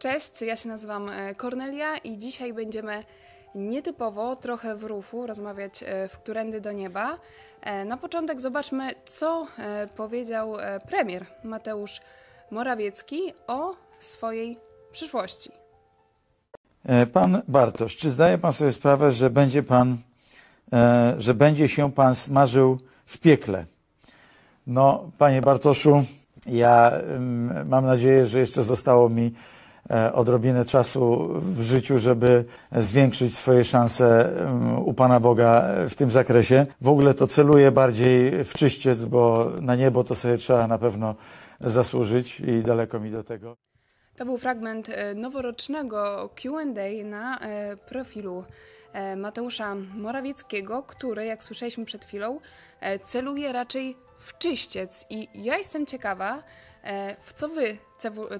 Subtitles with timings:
[0.00, 3.02] Cześć, ja się nazywam e, Kornelia i dzisiaj będziemy
[3.54, 7.18] nietypowo, trochę w ruchu, rozmawiać e, w Którędy do Nieba.
[7.60, 9.46] E, na początek zobaczmy, co
[9.96, 10.56] powiedział
[10.88, 12.00] premier Mateusz
[12.50, 14.58] Morawiecki o swojej
[14.92, 15.50] przyszłości.
[17.12, 19.96] Pan Bartosz, czy zdaje Pan sobie sprawę, że będzie Pan,
[21.18, 23.64] że będzie się Pan smażył w piekle?
[24.66, 26.04] No, Panie Bartoszu,
[26.46, 26.92] ja
[27.66, 29.32] mam nadzieję, że jeszcze zostało mi
[30.12, 32.44] odrobinę czasu w życiu, żeby
[32.76, 34.30] zwiększyć swoje szanse
[34.84, 36.66] u Pana Boga w tym zakresie.
[36.80, 41.14] W ogóle to celuję bardziej w czyściec, bo na niebo to sobie trzeba na pewno
[41.60, 43.56] zasłużyć i daleko mi do tego.
[44.16, 46.64] To był fragment e, noworocznego QA
[47.04, 48.44] na e, profilu
[49.16, 52.40] Mateusza Morawieckiego, który, jak słyszeliśmy przed chwilą,
[53.04, 55.06] celuje raczej w czyściec.
[55.10, 56.42] I ja jestem ciekawa,
[56.84, 57.78] E, w co wy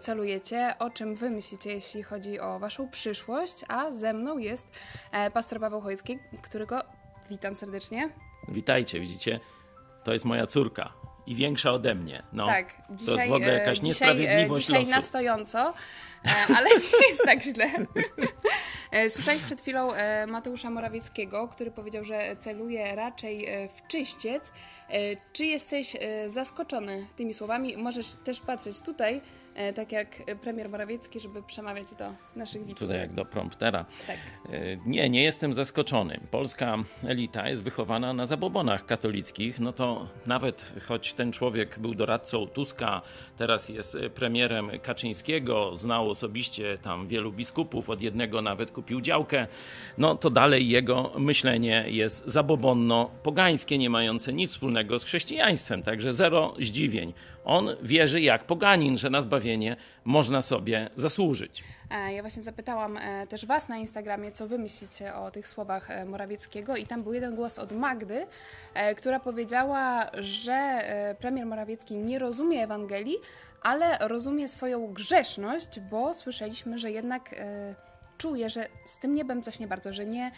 [0.00, 4.66] celujecie, o czym wy myślicie, jeśli chodzi o waszą przyszłość, a ze mną jest
[5.12, 6.82] e, pastor Paweł Chojecki, którego
[7.30, 8.10] witam serdecznie.
[8.48, 9.40] Witajcie, widzicie,
[10.04, 10.92] to jest moja córka
[11.26, 12.22] i większa ode mnie.
[12.32, 14.90] No, tak, dzisiaj, to w ogóle jakaś dzisiaj, niesprawiedliwość dzisiaj losu.
[14.90, 15.74] na stojąco,
[16.56, 16.68] ale
[17.00, 17.70] nie jest tak źle.
[19.08, 19.92] Słyszałeś przed chwilą
[20.26, 24.52] Mateusza Morawieckiego, który powiedział, że celuje raczej w czyściec.
[25.32, 25.96] Czy jesteś
[26.26, 27.76] zaskoczony tymi słowami?
[27.76, 29.20] Możesz też patrzeć tutaj
[29.54, 32.04] E, tak jak premier Morawiecki, żeby przemawiać do
[32.36, 32.78] naszych widzów.
[32.78, 33.84] Tutaj jak do promptera.
[34.06, 34.16] Tak.
[34.52, 36.20] E, nie, nie jestem zaskoczony.
[36.30, 42.46] Polska elita jest wychowana na zabobonach katolickich, no to nawet choć ten człowiek był doradcą
[42.46, 43.02] Tuska,
[43.36, 49.46] teraz jest premierem Kaczyńskiego, znał osobiście tam wielu biskupów, od jednego nawet kupił działkę,
[49.98, 56.54] no to dalej jego myślenie jest zabobonno-pogańskie, nie mające nic wspólnego z chrześcijaństwem, także zero
[56.58, 57.14] zdziwień.
[57.44, 61.64] On wierzy jak poganin, że na zbawienie można sobie zasłużyć.
[61.90, 65.90] E, ja właśnie zapytałam e, też Was na Instagramie, co Wy myślicie o tych słowach
[65.90, 68.26] e, Morawieckiego i tam był jeden głos od Magdy,
[68.96, 70.82] która powiedziała, że
[71.18, 73.16] premier Morawiecki nie rozumie Ewangelii,
[73.62, 77.34] ale rozumie swoją grzeszność, bo słyszeliśmy, że jednak
[78.18, 80.30] czuje, że z tym niebem coś nie bardzo, że nie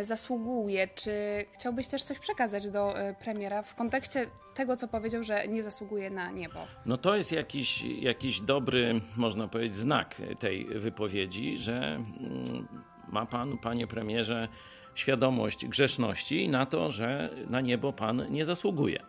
[0.00, 0.88] zasługuje.
[0.94, 5.62] Czy chciałbyś też coś przekazać do e, premiera w kontekście tego, co powiedział, że nie
[5.62, 6.60] zasługuje na niebo?
[6.86, 12.68] No to jest jakiś, jakiś dobry, można powiedzieć, znak tej wypowiedzi, że mm,
[13.08, 14.48] ma pan, panie premierze,
[14.94, 19.02] świadomość grzeszności na to, że na niebo pan nie zasługuje.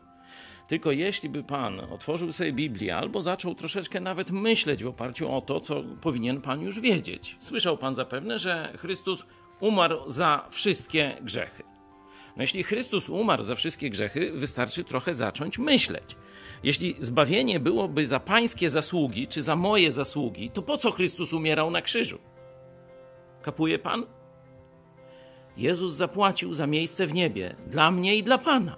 [0.67, 5.41] Tylko jeśli by Pan otworzył sobie Biblię albo zaczął troszeczkę nawet myśleć w oparciu o
[5.41, 7.35] to, co powinien Pan już wiedzieć.
[7.39, 9.25] Słyszał Pan zapewne, że Chrystus
[9.59, 11.63] umarł za wszystkie grzechy.
[12.37, 16.15] No jeśli Chrystus umarł za wszystkie grzechy, wystarczy trochę zacząć myśleć.
[16.63, 21.71] Jeśli zbawienie byłoby za pańskie zasługi, czy za moje zasługi, to po co Chrystus umierał
[21.71, 22.19] na krzyżu?
[23.41, 24.05] Kapuje pan?
[25.57, 28.77] Jezus zapłacił za miejsce w niebie dla mnie i dla pana.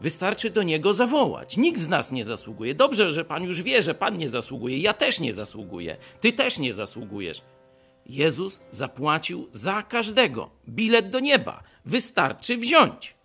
[0.00, 1.56] Wystarczy do niego zawołać.
[1.56, 2.74] Nikt z nas nie zasługuje.
[2.74, 4.78] Dobrze, że Pan już wie, że Pan nie zasługuje.
[4.78, 5.96] Ja też nie zasługuję.
[6.20, 7.42] Ty też nie zasługujesz.
[8.08, 11.62] Jezus zapłacił za każdego bilet do nieba.
[11.84, 13.16] Wystarczy wziąć.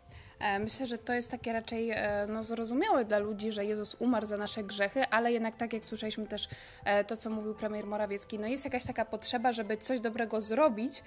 [0.42, 4.26] E, myślę, że to jest takie raczej e, no, zrozumiałe dla ludzi, że Jezus umarł
[4.26, 6.48] za nasze grzechy, ale jednak tak jak słyszeliśmy też
[6.86, 11.04] e, to, co mówił premier Morawiecki, no jest jakaś taka potrzeba, żeby coś dobrego zrobić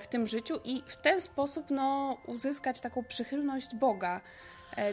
[0.00, 4.20] w tym życiu i w ten sposób no, uzyskać taką przychylność Boga.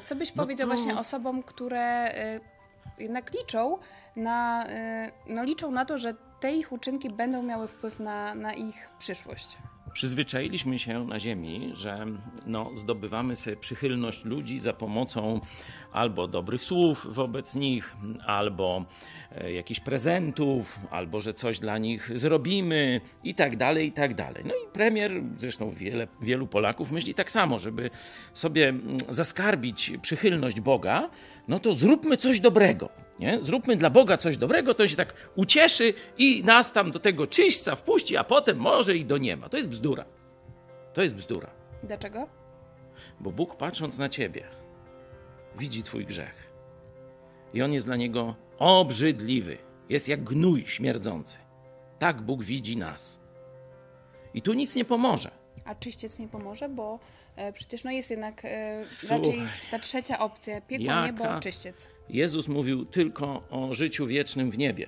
[0.06, 0.76] Co byś no powiedział to...
[0.76, 2.14] właśnie osobom, które
[2.98, 3.78] jednak liczą
[4.16, 4.66] na,
[5.28, 9.57] no liczą na to, że te ich uczynki będą miały wpływ na, na ich przyszłość?
[9.94, 12.06] Przyzwyczailiśmy się na Ziemi, że
[12.46, 15.41] no, zdobywamy sobie przychylność ludzi za pomocą
[15.94, 18.85] albo dobrych słów wobec nich, albo
[19.31, 24.44] e, jakichś prezentów, albo że coś dla nich zrobimy i tak dalej, i tak dalej.
[24.46, 27.90] No i premier, zresztą wiele, wielu Polaków myśli tak samo, żeby
[28.34, 31.09] sobie mm, zaskarbić przychylność Boga,
[31.47, 32.90] no to zróbmy coś dobrego.
[33.22, 33.42] Nie?
[33.42, 37.76] Zróbmy dla Boga coś dobrego, to się tak ucieszy i nas tam do tego czyśćca
[37.76, 39.50] wpuści, a potem może i do nieba.
[39.50, 40.06] To jest bzdura.
[40.94, 41.50] To jest bzdura.
[41.84, 42.28] Dlaczego?
[43.19, 44.44] Bo Bóg patrząc na ciebie,
[45.57, 46.51] widzi twój grzech.
[47.54, 49.57] I on jest dla niego obrzydliwy.
[49.90, 51.38] Jest jak gnój śmierdzący.
[52.00, 53.22] Tak Bóg widzi nas.
[54.34, 55.31] I tu nic nie pomoże.
[55.66, 57.00] A czyściec nie pomoże, bo
[57.36, 59.42] e, przecież no jest jednak e, raczej
[59.72, 60.62] ta trzecia opcja.
[60.62, 61.06] Piekło, Jaka?
[61.08, 61.88] niebo, czyściec.
[62.10, 64.88] Jezus mówił tylko o życiu wiecznym w niebie.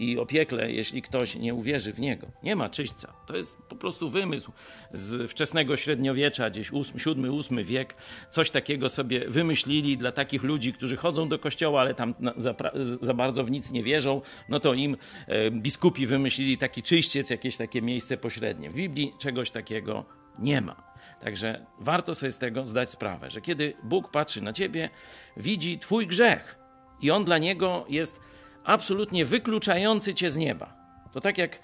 [0.00, 2.26] I o piekle, jeśli ktoś nie uwierzy w niego.
[2.42, 3.12] Nie ma czyśćca.
[3.26, 4.52] To jest po prostu wymysł
[4.92, 7.94] z wczesnego średniowiecza, gdzieś 7-8 wiek.
[8.30, 12.54] Coś takiego sobie wymyślili dla takich ludzi, którzy chodzą do kościoła, ale tam za,
[13.00, 14.20] za bardzo w nic nie wierzą.
[14.48, 18.70] No to im e, biskupi wymyślili taki czyściec, jakieś takie miejsce pośrednie.
[18.70, 20.04] W Biblii czegoś takiego
[20.38, 20.90] nie ma.
[21.20, 24.90] Także warto sobie z tego zdać sprawę, że kiedy Bóg patrzy na ciebie,
[25.36, 26.58] widzi twój grzech
[27.00, 28.20] i on dla niego jest
[28.64, 30.74] absolutnie wykluczający cię z nieba.
[31.12, 31.58] To tak jak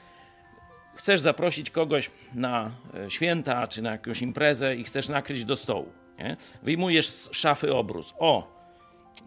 [0.94, 5.92] chcesz zaprosić kogoś na e, święta czy na jakąś imprezę i chcesz nakryć do stołu.
[6.18, 6.36] Nie?
[6.62, 8.14] Wyjmujesz z szafy obrus.
[8.18, 8.56] O,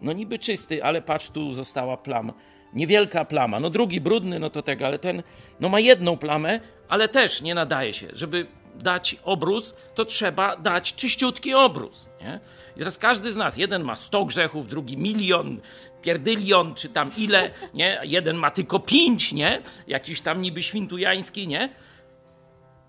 [0.02, 2.32] no niby czysty, ale patrz, tu została plama.
[2.72, 3.60] Niewielka plama.
[3.60, 5.22] No drugi brudny, no to tego, ale ten
[5.60, 8.06] no ma jedną plamę, ale też nie nadaje się.
[8.12, 12.08] Żeby dać obrus, to trzeba dać czyściutki obrus.
[12.20, 12.40] Nie?
[12.76, 15.60] I teraz każdy z nas, jeden ma 100 grzechów, drugi milion,
[16.02, 18.00] pierdylion, czy tam ile, nie?
[18.04, 19.62] Jeden ma tylko pięć, nie?
[19.86, 21.68] Jakiś tam niby świntujański, nie?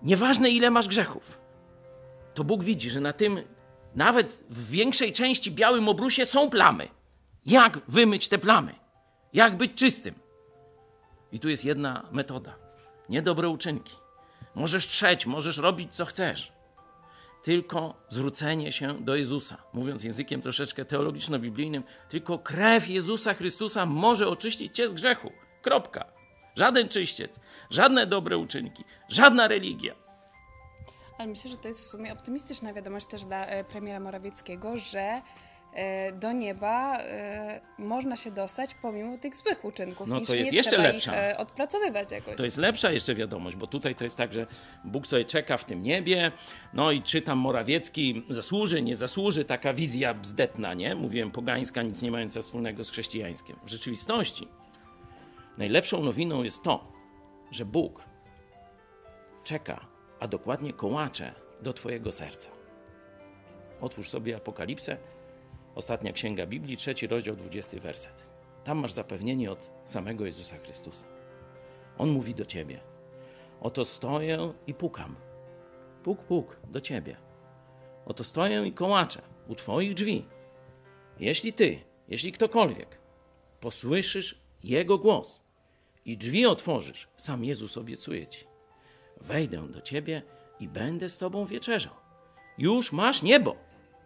[0.02, 1.38] Nieważne ile masz grzechów,
[2.34, 3.42] to Bóg widzi, że na tym,
[3.94, 6.88] nawet w większej części białym obrusie są plamy.
[7.46, 8.74] Jak wymyć te plamy?
[9.32, 10.14] Jak być czystym?
[11.32, 12.54] I tu jest jedna metoda.
[13.08, 13.96] Niedobre uczynki.
[14.54, 16.52] Możesz trzeć, możesz robić co chcesz
[17.42, 19.56] tylko zwrócenie się do Jezusa.
[19.72, 25.32] Mówiąc językiem troszeczkę teologiczno-biblijnym, tylko krew Jezusa Chrystusa może oczyścić cię z grzechu.
[25.62, 26.04] Kropka.
[26.54, 27.40] Żaden czyściec,
[27.70, 29.94] żadne dobre uczynki, żadna religia.
[31.18, 35.22] Ale myślę, że to jest w sumie optymistyczna wiadomość też dla e, premiera Morawieckiego, że
[36.20, 40.08] do nieba e, można się dostać pomimo tych złych uczynków.
[40.08, 41.14] No to jest jeszcze lepsza.
[41.14, 42.36] E, odpracowywać jakoś.
[42.36, 44.46] To jest lepsza jeszcze wiadomość, bo tutaj to jest tak, że
[44.84, 46.32] Bóg sobie czeka w tym niebie,
[46.72, 50.94] no i czy tam Morawiecki zasłuży, nie zasłuży, taka wizja bzdetna, nie?
[50.94, 53.56] Mówiłem pogańska, nic nie mająca wspólnego z chrześcijańskim.
[53.64, 54.48] W rzeczywistości
[55.58, 56.92] najlepszą nowiną jest to,
[57.50, 58.04] że Bóg
[59.44, 59.86] czeka,
[60.20, 62.50] a dokładnie kołacze do twojego serca.
[63.80, 64.96] Otwórz sobie Apokalipsę,
[65.74, 68.26] Ostatnia księga Biblii, trzeci rozdział, dwudziesty werset.
[68.64, 71.06] Tam masz zapewnienie od samego Jezusa Chrystusa.
[71.98, 72.80] On mówi do ciebie:
[73.60, 75.16] Oto stoję i pukam.
[76.02, 77.16] Puk, puk do ciebie.
[78.06, 80.26] Oto stoję i kołaczę u twoich drzwi.
[81.20, 81.78] Jeśli ty,
[82.08, 82.98] jeśli ktokolwiek
[83.60, 85.42] posłyszysz Jego głos
[86.04, 88.46] i drzwi otworzysz, sam Jezus obiecuje ci.
[89.20, 90.22] Wejdę do ciebie
[90.60, 91.94] i będę z tobą wieczerzał.
[92.58, 93.56] Już masz niebo.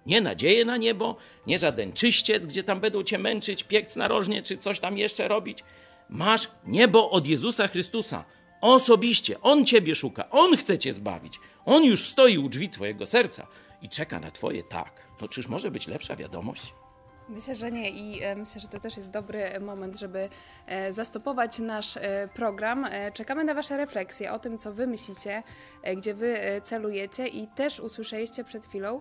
[0.06, 1.17] Nie nadzieję na niebo,
[1.47, 5.64] nie żaden czyściec, gdzie tam będą cię męczyć, piec narożnie, czy coś tam jeszcze robić.
[6.08, 8.25] Masz niebo od Jezusa Chrystusa.
[8.61, 9.41] Osobiście.
[9.41, 10.31] On ciebie szuka.
[10.31, 11.41] On chce cię zbawić.
[11.64, 13.47] On już stoi u drzwi twojego serca
[13.82, 15.06] i czeka na twoje tak.
[15.20, 16.73] No czyż może być lepsza wiadomość?
[17.29, 20.29] Myślę, że nie i e, myślę, że to też jest dobry moment, żeby
[20.67, 22.87] e, zastopować nasz e, program.
[23.14, 25.43] Czekamy na Wasze refleksje o tym, co Wy myślicie,
[25.97, 29.00] gdzie Wy celujecie i też usłyszeliście przed chwilą,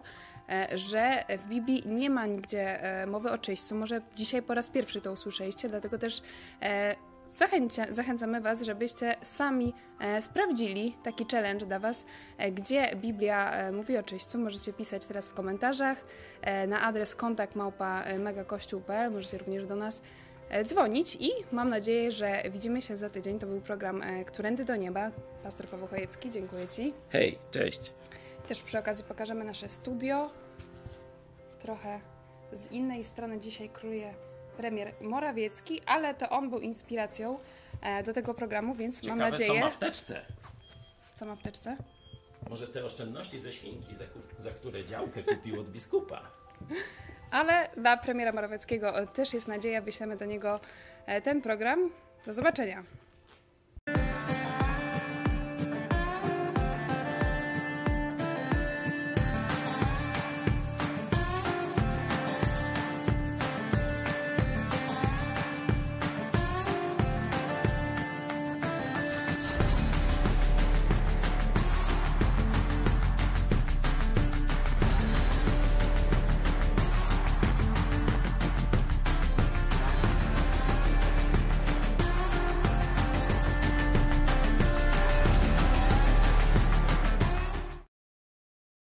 [0.73, 3.75] że w Biblii nie ma nigdzie e, mowy o czyśćcu.
[3.75, 6.21] Może dzisiaj po raz pierwszy to usłyszeliście, dlatego też
[6.61, 6.95] e,
[7.89, 12.05] zachęcamy Was, żebyście sami e, sprawdzili taki challenge dla Was,
[12.37, 14.37] e, gdzie Biblia e, mówi o czyśćcu.
[14.37, 16.05] Możecie pisać teraz w komentarzach
[16.67, 18.03] na adres kontakt małpa.
[19.11, 20.01] Możecie również do nas
[20.63, 23.39] dzwonić i mam nadzieję, że widzimy się za tydzień.
[23.39, 25.11] To był program Którędy do Nieba.
[25.43, 26.93] Pastor Paweł Chojecki, dziękuję Ci.
[27.09, 27.93] Hej, cześć.
[28.47, 30.29] Też przy okazji pokażemy nasze studio.
[31.59, 31.99] Trochę
[32.53, 34.13] z innej strony dzisiaj króluje
[34.57, 37.39] premier Morawiecki, ale to on był inspiracją
[37.81, 39.59] e, do tego programu, więc Ciekawe, mam nadzieję...
[39.59, 40.21] co ma w teczce.
[41.15, 41.77] Co ma w teczce?
[42.49, 44.05] Może te oszczędności ze świnki, za,
[44.37, 46.21] za które działkę kupił od biskupa.
[47.31, 50.59] Ale dla premiera Morawieckiego też jest nadzieja, wyślemy do niego
[51.05, 51.89] e, ten program.
[52.25, 52.83] Do zobaczenia.